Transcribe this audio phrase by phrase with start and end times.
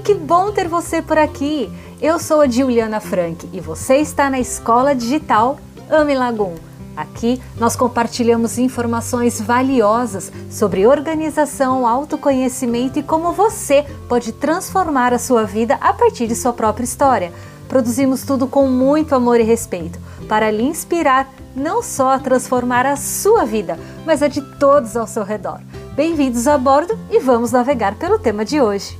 [0.00, 1.70] que bom ter você por aqui!
[2.00, 5.58] Eu sou a Juliana Frank e você está na Escola Digital
[5.90, 6.54] Ame Lagum.
[6.96, 15.44] Aqui nós compartilhamos informações valiosas sobre organização, autoconhecimento e como você pode transformar a sua
[15.44, 17.30] vida a partir de sua própria história.
[17.68, 22.96] Produzimos tudo com muito amor e respeito para lhe inspirar não só a transformar a
[22.96, 25.60] sua vida, mas a de todos ao seu redor.
[25.94, 28.99] Bem-vindos a bordo e vamos navegar pelo tema de hoje.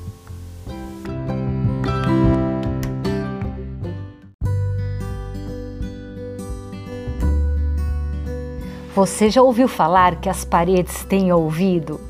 [8.94, 12.00] Você já ouviu falar que as paredes têm ouvido?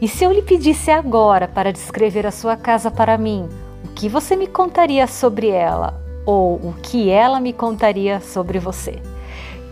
[0.00, 3.48] E se eu lhe pedisse agora para descrever a sua casa para mim,
[3.84, 6.00] o que você me contaria sobre ela?
[6.24, 9.02] Ou o que ela me contaria sobre você?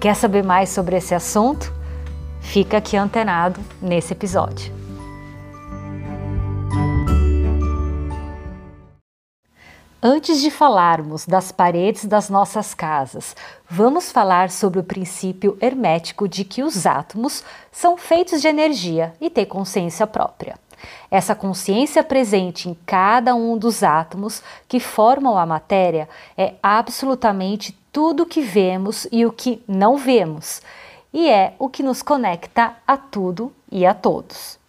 [0.01, 1.73] Quer saber mais sobre esse assunto?
[2.41, 4.78] Fica aqui antenado nesse episódio.
[10.01, 13.35] Antes de falarmos das paredes das nossas casas,
[13.69, 19.29] vamos falar sobre o princípio hermético de que os átomos são feitos de energia e
[19.29, 20.57] têm consciência própria.
[21.11, 28.23] Essa consciência presente em cada um dos átomos que formam a matéria é absolutamente tudo
[28.23, 30.63] o que vemos e o que não vemos,
[31.13, 34.61] e é o que nos conecta a tudo e a todos.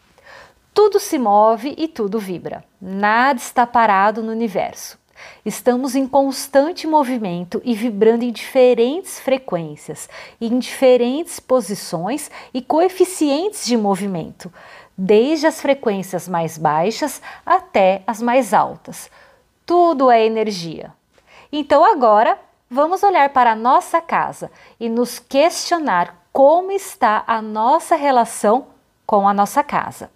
[0.74, 2.64] Tudo se move e tudo vibra.
[2.82, 4.98] Nada está parado no universo.
[5.46, 13.78] Estamos em constante movimento e vibrando em diferentes frequências, em diferentes posições e coeficientes de
[13.78, 14.52] movimento,
[14.98, 19.10] desde as frequências mais baixas até as mais altas.
[19.66, 20.94] Tudo é energia.
[21.52, 22.38] Então agora
[22.70, 28.68] vamos olhar para a nossa casa e nos questionar como está a nossa relação
[29.06, 30.12] com a nossa casa.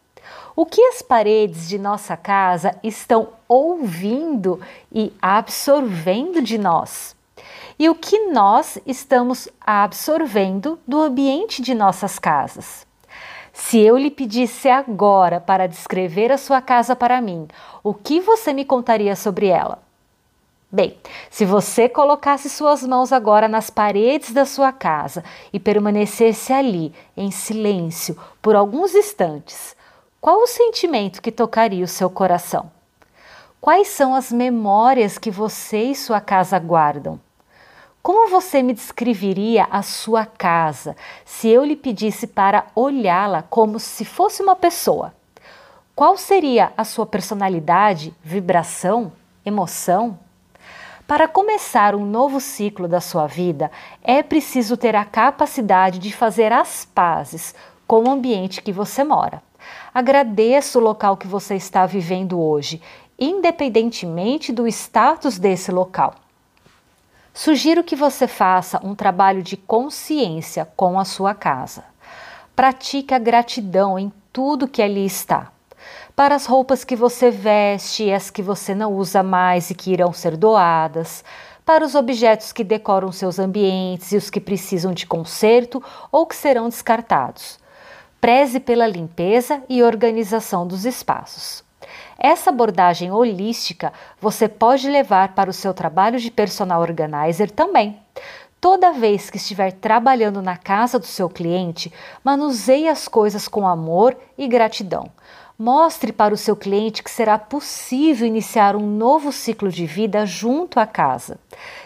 [0.55, 7.15] O que as paredes de nossa casa estão ouvindo e absorvendo de nós?
[7.79, 12.85] E o que nós estamos absorvendo do ambiente de nossas casas?
[13.51, 17.47] Se eu lhe pedisse agora para descrever a sua casa para mim,
[17.83, 19.79] o que você me contaria sobre ela?
[20.71, 20.97] Bem,
[21.31, 27.29] se você colocasse suas mãos agora nas paredes da sua casa e permanecesse ali, em
[27.29, 29.75] silêncio, por alguns instantes,
[30.23, 32.71] qual o sentimento que tocaria o seu coração?
[33.59, 37.19] Quais são as memórias que você e sua casa guardam?
[38.01, 40.95] Como você me descreveria a sua casa
[41.25, 45.13] se eu lhe pedisse para olhá-la como se fosse uma pessoa?
[45.93, 49.11] Qual seria a sua personalidade, vibração,
[49.45, 50.17] emoção?
[51.05, 53.69] Para começar um novo ciclo da sua vida,
[54.01, 57.53] é preciso ter a capacidade de fazer as pazes
[57.85, 59.43] com o ambiente que você mora.
[59.93, 62.81] Agradeça o local que você está vivendo hoje,
[63.17, 66.15] independentemente do status desse local.
[67.33, 71.83] Sugiro que você faça um trabalho de consciência com a sua casa.
[72.55, 75.51] Pratique a gratidão em tudo que ali está.
[76.15, 79.91] Para as roupas que você veste e as que você não usa mais e que
[79.91, 81.23] irão ser doadas,
[81.65, 85.81] para os objetos que decoram seus ambientes e os que precisam de conserto
[86.11, 87.57] ou que serão descartados.
[88.23, 91.61] Preze pela limpeza e organização dos espaços.
[92.17, 93.91] Essa abordagem holística
[94.21, 97.99] você pode levar para o seu trabalho de personal organizer também.
[98.63, 101.91] Toda vez que estiver trabalhando na casa do seu cliente,
[102.23, 105.11] manuseie as coisas com amor e gratidão.
[105.59, 110.79] Mostre para o seu cliente que será possível iniciar um novo ciclo de vida junto
[110.79, 111.37] à casa.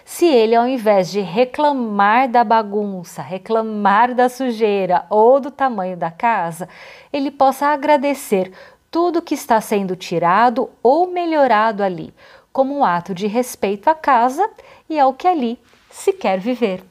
[0.05, 6.11] Se ele, ao invés de reclamar da bagunça, reclamar da sujeira ou do tamanho da
[6.11, 6.69] casa,
[7.11, 8.51] ele possa agradecer
[8.91, 12.13] tudo que está sendo tirado ou melhorado ali,
[12.57, 14.49] como um ato de respeito à casa
[14.89, 15.59] e ao que ali
[15.91, 16.83] se quer viver.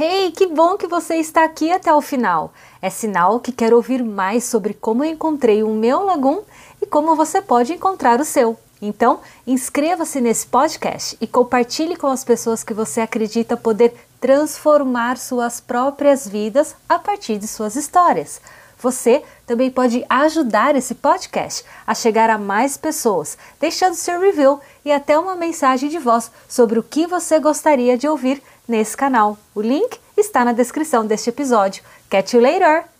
[0.00, 2.52] Hey, que bom que você está aqui até o final!
[2.80, 6.42] É sinal que quer ouvir mais sobre como eu encontrei o meu lagum
[6.80, 8.56] e como você pode encontrar o seu.
[8.80, 15.60] Então, inscreva-se nesse podcast e compartilhe com as pessoas que você acredita poder transformar suas
[15.60, 18.40] próprias vidas a partir de suas histórias.
[18.80, 24.92] Você também pode ajudar esse podcast a chegar a mais pessoas, deixando seu review e
[24.92, 29.36] até uma mensagem de voz sobre o que você gostaria de ouvir nesse canal.
[29.54, 31.82] O link está na descrição deste episódio.
[32.08, 32.97] Catch you later!